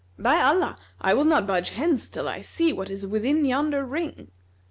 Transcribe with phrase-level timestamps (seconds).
[0.17, 4.31] By Allah, I will not budge hence till I see what is within yonder ring!"